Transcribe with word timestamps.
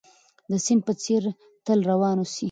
د 0.49 0.51
سيند 0.65 0.81
په 0.87 0.93
څېر 1.03 1.23
تل 1.65 1.79
روان 1.91 2.15
اوسئ. 2.21 2.39